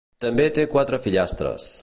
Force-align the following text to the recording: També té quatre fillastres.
També 0.23 0.47
té 0.55 0.65
quatre 0.71 1.01
fillastres. 1.05 1.71